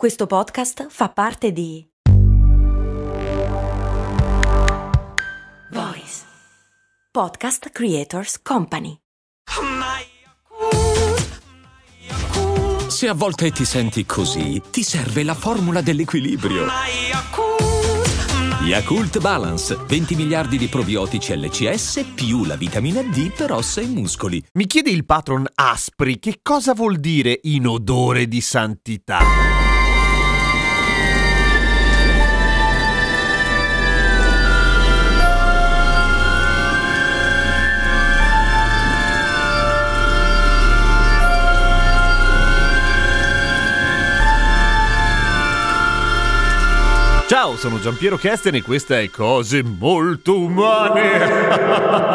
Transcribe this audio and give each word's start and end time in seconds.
Questo 0.00 0.26
podcast 0.26 0.86
fa 0.88 1.10
parte 1.10 1.52
di 1.52 1.86
Voice 5.72 6.22
Podcast 7.10 7.68
Creators 7.68 8.40
Company. 8.40 8.96
Se 12.88 13.08
a 13.08 13.12
volte 13.12 13.50
ti 13.50 13.66
senti 13.66 14.06
così, 14.06 14.62
ti 14.70 14.82
serve 14.82 15.22
la 15.22 15.34
formula 15.34 15.82
dell'equilibrio. 15.82 16.64
Yakult 18.62 19.20
Balance, 19.20 19.76
20 19.86 20.14
miliardi 20.14 20.56
di 20.56 20.68
probiotici 20.68 21.36
LCS 21.36 22.12
più 22.14 22.46
la 22.46 22.56
vitamina 22.56 23.02
D 23.02 23.34
per 23.34 23.52
ossa 23.52 23.82
e 23.82 23.86
muscoli. 23.86 24.42
Mi 24.54 24.64
chiede 24.64 24.88
il 24.88 25.04
patron 25.04 25.46
Aspri 25.56 26.18
che 26.18 26.38
cosa 26.40 26.72
vuol 26.72 26.96
dire 26.96 27.38
in 27.42 27.66
odore 27.66 28.28
di 28.28 28.40
santità. 28.40 29.59
Ciao, 47.30 47.56
sono 47.56 47.78
Giampiero 47.78 48.16
Kesten 48.16 48.56
e 48.56 48.62
questa 48.62 48.98
è 48.98 49.08
Cose 49.08 49.62
Molto 49.62 50.36
Umane. 50.36 52.08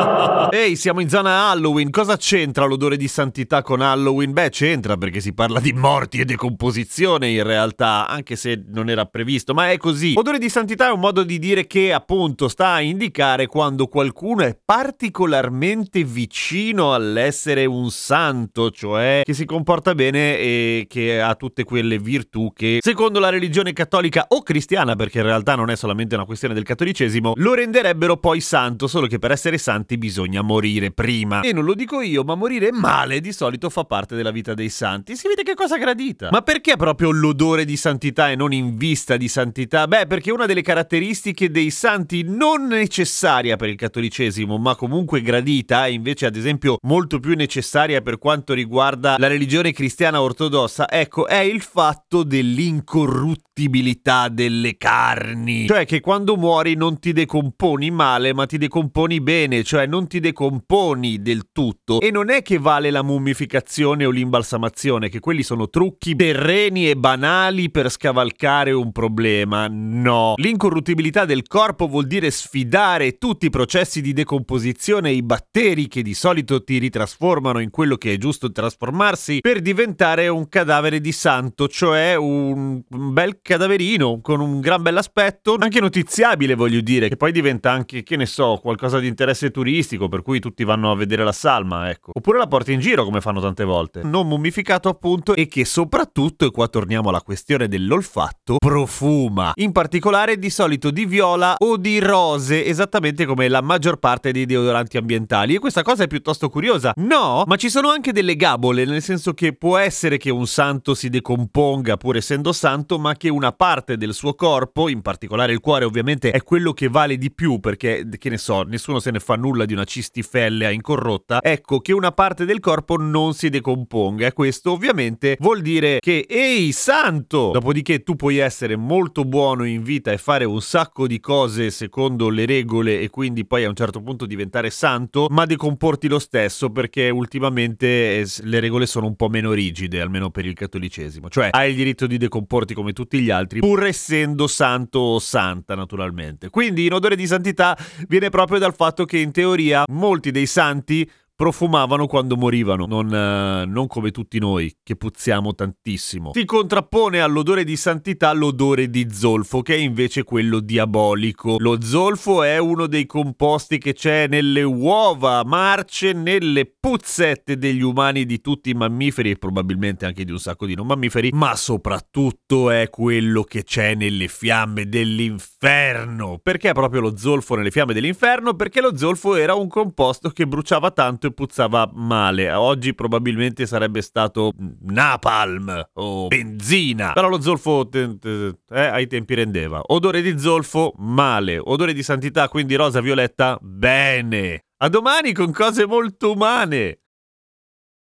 Ehi, 0.52 0.76
siamo 0.76 1.00
in 1.00 1.10
zona 1.10 1.50
Halloween. 1.50 1.90
Cosa 1.90 2.18
c'entra 2.18 2.66
l'odore 2.66 2.98
di 2.98 3.08
santità 3.08 3.62
con 3.62 3.80
Halloween? 3.82 4.34
Beh, 4.34 4.50
c'entra 4.50 4.98
perché 4.98 5.22
si 5.22 5.34
parla 5.34 5.62
di 5.62 5.72
morti 5.74 6.20
e 6.20 6.26
decomposizione 6.26 7.30
in 7.30 7.44
realtà, 7.44 8.08
anche 8.08 8.36
se 8.36 8.62
non 8.68 8.90
era 8.90 9.06
previsto, 9.06 9.54
ma 9.54 9.72
è 9.72 9.78
così. 9.78 10.16
Odore 10.18 10.38
di 10.38 10.50
santità 10.50 10.88
è 10.88 10.92
un 10.92 11.00
modo 11.00 11.24
di 11.24 11.40
dire 11.40 11.66
che 11.66 11.94
appunto 11.94 12.50
sta 12.50 12.74
a 12.74 12.82
indicare 12.82 13.48
quando 13.48 13.88
qualcuno 13.88 14.44
è 14.44 14.58
particolarmente 14.64 16.04
vicino 16.04 16.94
all'essere 16.94 17.66
un 17.66 17.90
santo, 17.90 18.70
cioè 18.70 19.22
che 19.24 19.34
si 19.34 19.46
comporta 19.46 19.96
bene 19.96 20.38
e 20.38 20.88
che 20.90 21.22
ha 21.22 21.36
tutte 21.36 21.64
quelle 21.64 22.00
virtù 22.00 22.52
che 22.54 22.80
secondo 22.82 23.20
la 23.20 23.30
religione 23.30 23.72
cattolica 23.74 24.26
o 24.30 24.44
cristiana, 24.44 24.96
perché 25.06 25.20
in 25.20 25.26
realtà 25.26 25.54
non 25.54 25.70
è 25.70 25.76
solamente 25.76 26.16
una 26.16 26.26
questione 26.26 26.56
del 26.56 26.64
cattolicesimo, 26.64 27.34
lo 27.36 27.54
renderebbero 27.54 28.18
poi 28.18 28.42
santo, 28.42 28.88
solo 28.88 29.06
che 29.06 29.20
per 29.20 29.30
essere 29.30 29.60
santi 29.60 30.00
bisogna 30.00 30.42
morire 30.42 30.90
prima. 30.90 31.42
E 31.42 31.54
non 31.54 31.64
lo 31.64 31.76
dico 31.76 32.02
io, 32.02 32.24
ma 32.24 32.34
morire 32.34 32.72
male 32.72 33.22
di 33.22 33.32
solito 33.32 33.70
fa 33.70 33.84
parte 33.84 34.16
della 34.16 34.32
vita 34.32 34.56
dei 34.56 34.70
santi. 34.70 35.16
Si 35.16 35.28
vede 35.28 35.44
che 35.44 35.54
cosa 35.54 35.78
gradita. 35.78 36.30
Ma 36.32 36.42
perché 36.42 36.76
proprio 36.76 37.12
l'odore 37.12 37.66
di 37.66 37.78
santità 37.78 38.32
e 38.32 38.36
non 38.36 38.52
in 38.52 38.78
vista 38.78 39.16
di 39.16 39.28
santità? 39.28 39.88
Beh, 39.88 40.08
perché 40.08 40.32
una 40.32 40.48
delle 40.48 40.64
caratteristiche 40.64 41.52
dei 41.52 41.70
santi 41.70 42.24
non 42.24 42.66
necessaria 42.66 43.58
per 43.58 43.70
il 43.70 43.76
cattolicesimo, 43.76 44.58
ma 44.58 44.76
comunque 44.76 45.22
gradita, 45.22 45.86
e 45.86 45.94
invece 45.94 46.26
ad 46.26 46.36
esempio 46.36 46.78
molto 46.82 47.20
più 47.20 47.36
necessaria 47.36 48.02
per 48.02 48.18
quanto 48.18 48.54
riguarda 48.54 49.18
la 49.20 49.28
religione 49.28 49.72
cristiana 49.72 50.20
ortodossa, 50.20 50.90
ecco, 50.90 51.28
è 51.28 51.38
il 51.38 51.62
fatto 51.62 52.24
dell'incorruttibilità 52.24 54.30
delle 54.30 54.78
carte 54.78 54.94
carni. 54.96 55.68
Cioè 55.68 55.86
che 55.86 56.00
quando 56.00 56.38
muori 56.38 56.76
non 56.76 57.00
ti 57.00 57.12
decomponi 57.12 57.92
male, 57.92 58.34
ma 58.34 58.46
ti 58.46 58.58
decomponi 58.58 59.20
bene, 59.20 59.64
cioè 59.64 59.86
non 59.86 60.08
ti 60.08 60.20
decomponi 60.22 61.22
del 61.22 61.50
tutto. 61.52 62.00
E 62.00 62.12
non 62.12 62.30
è 62.30 62.42
che 62.42 62.58
vale 62.58 62.90
la 62.92 63.04
mummificazione 63.04 64.06
o 64.06 64.10
l'imbalsamazione, 64.10 65.10
che 65.10 65.20
quelli 65.20 65.44
sono 65.44 65.70
trucchi 65.70 66.16
terreni 66.16 66.90
e 66.90 66.96
banali 66.96 67.70
per 67.70 67.90
scavalcare 67.90 68.72
un 68.72 68.92
problema. 68.92 69.68
No. 69.70 70.34
L'incorruttibilità 70.38 71.26
del 71.26 71.46
corpo 71.48 71.88
vuol 71.88 72.08
dire 72.08 72.32
sfidare 72.32 73.18
tutti 73.18 73.48
i 73.48 73.50
processi 73.50 74.02
di 74.02 74.14
decomposizione 74.14 75.10
e 75.10 75.14
i 75.14 75.24
batteri 75.24 75.88
che 75.88 76.02
di 76.02 76.14
solito 76.14 76.64
ti 76.64 76.78
ritrasformano 76.78 77.60
in 77.60 77.70
quello 77.70 77.98
che 77.98 78.14
è 78.14 78.18
giusto 78.18 78.52
trasformarsi 78.52 79.40
per 79.42 79.60
diventare 79.62 80.28
un 80.28 80.48
cadavere 80.48 81.02
di 81.02 81.12
santo, 81.12 81.68
cioè 81.68 82.16
un 82.16 82.82
bel 82.88 83.40
cadaverino 83.42 84.22
con 84.22 84.40
un 84.40 84.60
gran 84.62 84.84
bell'aspetto, 84.86 85.56
anche 85.58 85.80
notiziabile 85.80 86.54
voglio 86.54 86.80
dire, 86.80 87.10
che 87.10 87.18
poi 87.18 87.32
diventa 87.32 87.72
anche, 87.72 88.04
che 88.04 88.16
ne 88.18 88.28
so, 88.28 88.60
qualcosa 88.62 89.00
di 89.00 89.08
interesse 89.08 89.50
turistico, 89.50 90.08
per 90.08 90.22
cui 90.22 90.40
tutti 90.40 90.64
vanno 90.64 90.92
a 90.92 90.96
vedere 90.96 91.24
la 91.24 91.32
salma, 91.32 91.90
ecco. 91.90 92.12
Oppure 92.14 92.38
la 92.38 92.46
porti 92.46 92.72
in 92.72 92.80
giro 92.80 93.04
come 93.04 93.20
fanno 93.20 93.42
tante 93.42 93.64
volte. 93.64 94.04
Non 94.04 94.28
mummificato 94.28 94.88
appunto 94.88 95.34
e 95.34 95.48
che 95.48 95.66
soprattutto, 95.66 96.46
e 96.46 96.52
qua 96.52 96.68
torniamo 96.68 97.10
alla 97.10 97.22
questione 97.22 97.68
dell'olfatto, 97.68 98.58
profuma. 98.60 99.54
In 99.56 99.72
particolare 99.72 100.38
di 100.38 100.52
solito 100.52 100.92
di 100.92 101.06
viola 101.06 101.56
o 101.58 101.78
di 101.78 101.98
rose, 102.00 102.64
esattamente 102.64 103.26
come 103.26 103.48
la 103.48 103.62
maggior 103.62 103.98
parte 103.98 104.32
dei 104.32 104.46
deodoranti 104.46 104.98
ambientali. 104.98 105.56
E 105.56 105.60
questa 105.60 105.82
cosa 105.82 106.04
è 106.04 106.08
piuttosto 106.08 106.48
curiosa. 106.50 106.94
No, 106.98 107.44
ma 107.48 107.56
ci 107.56 107.72
sono 107.72 107.90
anche 107.90 108.12
delle 108.12 108.36
gabole, 108.36 108.86
nel 108.86 109.02
senso 109.02 109.34
che 109.34 109.54
può 109.54 109.78
essere 109.78 110.18
che 110.18 110.30
un 110.30 110.46
santo 110.46 110.94
si 110.94 111.10
decomponga 111.10 111.98
pur 111.98 112.18
essendo 112.18 112.54
santo, 112.54 113.00
ma 113.00 113.16
che 113.16 113.30
una 113.30 113.52
parte 113.52 113.98
del 113.98 114.14
suo 114.14 114.36
corpo 114.36 114.74
corpo, 114.76 114.90
in 114.90 115.02
particolare 115.02 115.54
il 115.54 115.62
cuore 115.62 115.86
ovviamente 115.86 116.32
è 116.32 116.44
quello 116.44 116.74
che 116.74 116.90
vale 116.90 117.18
di 117.18 117.32
più 117.32 117.60
perché, 117.60 118.08
che 118.18 118.30
ne 118.30 118.38
so, 118.38 118.64
nessuno 118.64 119.00
se 119.00 119.12
ne 119.12 119.20
fa 119.20 119.36
nulla 119.36 119.64
di 119.66 119.74
una 119.74 119.86
cistifellea 119.86 120.70
incorrotta, 120.70 121.42
ecco 121.42 121.80
che 121.80 121.94
una 121.94 122.12
parte 122.12 122.44
del 122.44 122.60
corpo 122.60 122.98
non 122.98 123.34
si 123.34 123.50
decomponga 123.50 124.34
questo 124.34 124.74
ovviamente 124.74 125.38
vuol 125.40 125.62
dire 125.62 126.00
che 126.00 126.26
ehi 126.28 126.72
santo! 126.74 127.52
Dopodiché 127.54 128.04
tu 128.04 128.16
puoi 128.16 128.38
essere 128.38 128.76
molto 128.76 129.24
buono 129.24 129.64
in 129.64 129.82
vita 129.82 130.12
e 130.12 130.18
fare 130.18 130.44
un 130.44 130.62
sacco 130.62 131.08
di 131.08 131.20
cose 131.20 131.72
secondo 131.72 132.30
le 132.30 132.46
regole 132.46 133.00
e 133.00 133.10
quindi 133.10 133.46
poi 133.46 133.64
a 133.64 133.70
un 133.70 133.76
certo 133.76 134.02
punto 134.02 134.26
diventare 134.26 134.70
santo, 134.70 135.28
ma 135.30 135.46
decomporti 135.46 136.08
lo 136.08 136.20
stesso 136.20 136.70
perché 136.70 137.10
ultimamente 137.10 138.20
eh, 138.20 138.28
le 138.42 138.60
regole 138.60 138.86
sono 138.86 139.06
un 139.06 139.16
po' 139.16 139.30
meno 139.30 139.54
rigide, 139.54 140.02
almeno 140.02 140.30
per 140.30 140.46
il 140.46 140.54
cattolicesimo. 140.54 141.30
Cioè 141.30 141.50
hai 141.52 141.70
il 141.70 141.76
diritto 141.76 142.08
di 142.08 142.18
decomporti 142.18 142.74
come 142.74 142.92
tutti 142.92 143.20
gli 143.20 143.30
altri, 143.30 143.60
pur 143.60 143.86
essendo 143.86 144.48
santo 144.56 145.00
o 145.00 145.20
santa 145.20 145.76
naturalmente. 145.76 146.50
Quindi 146.50 146.86
in 146.86 146.94
odore 146.94 147.18
di 147.18 147.28
santità 147.28 147.78
viene 148.08 148.30
proprio 148.30 148.58
dal 148.58 148.74
fatto 148.74 149.04
che 149.04 149.18
in 149.18 149.32
teoria 149.32 149.84
molti 149.92 150.32
dei 150.32 150.46
santi 150.46 151.10
profumavano 151.36 152.08
quando 152.08 152.38
morivano, 152.38 152.86
non, 152.86 153.08
uh, 153.08 153.70
non, 153.70 153.88
come 153.88 154.12
tutti 154.12 154.40
noi 154.40 154.74
che 154.82 154.96
puzziamo 154.96 155.54
tantissimo. 155.54 156.32
Si 156.34 156.46
contrappone 156.46 157.20
all'odore 157.20 157.66
di 157.66 157.76
santità 157.76 158.32
l'odore 158.32 158.90
di 158.90 159.08
zolfo, 159.12 159.62
che 159.62 159.76
è 159.76 159.78
invece 159.78 160.24
quello 160.24 160.62
diabolico. 160.62 161.58
Lo 161.60 161.82
zolfo 161.82 162.42
è 162.44 162.58
uno 162.58 162.88
dei 162.88 163.06
composti 163.06 163.78
che 163.78 163.94
c'è 163.94 164.28
nelle 164.28 164.64
uova 164.64 165.44
marce, 165.44 166.14
nelle 166.14 166.66
puzzette 166.66 167.58
degli 167.58 167.82
umani 167.82 168.26
di 168.26 168.40
tutti 168.40 168.70
i 168.70 168.74
mammiferi 168.74 169.32
e 169.32 169.36
probabilmente 169.36 170.06
anche 170.06 170.24
di 170.24 170.32
un 170.32 170.40
sacco 170.40 170.66
di 170.66 170.76
non 170.76 170.88
mammiferi, 170.88 171.32
ma 171.34 171.56
soprattutto 171.56 172.70
è 172.70 172.90
quello 172.90 173.44
che 173.44 173.64
c'è 173.64 173.94
nelle 173.94 174.30
fiamme 174.30 174.88
dell'inferno. 174.88 176.40
Perché 176.42 176.72
proprio 176.72 177.02
lo 177.02 177.18
zolfo 177.18 177.56
nelle 177.56 177.72
fiamme 177.72 177.94
dell'inferno? 177.94 178.54
Perché 178.54 178.80
lo 178.80 178.96
zolfo 178.96 179.36
era 179.36 179.54
un 179.54 179.68
composto 179.68 180.30
che 180.30 180.48
bruciava 180.48 180.92
tanto 180.92 181.25
e 181.28 181.34
puzzava 181.34 181.90
male. 181.94 182.52
Oggi 182.52 182.94
probabilmente 182.94 183.66
sarebbe 183.66 184.02
stato 184.02 184.54
napalm 184.82 185.90
o 185.94 186.28
benzina. 186.28 187.14
Però 187.14 187.28
lo 187.30 187.42
zolfo 187.42 187.90
eh, 187.92 188.56
ai 188.70 189.08
tempi 189.08 189.34
rendeva. 189.34 189.82
Odore 189.86 190.22
di 190.22 190.38
zolfo 190.40 190.94
male. 190.98 191.58
Odore 191.58 191.94
di 191.94 192.04
santità, 192.04 192.48
quindi 192.50 192.76
rosa 192.76 193.02
violetta 193.02 193.58
bene. 193.62 194.66
A 194.78 194.90
domani 194.90 195.32
con 195.34 195.52
cose 195.52 195.86
molto 195.86 196.34
umane. 196.34 197.00